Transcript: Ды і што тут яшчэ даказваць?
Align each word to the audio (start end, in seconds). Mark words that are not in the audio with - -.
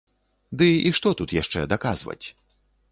Ды 0.61 0.69
і 0.89 0.93
што 1.01 1.15
тут 1.21 1.37
яшчэ 1.41 1.67
даказваць? 1.77 2.21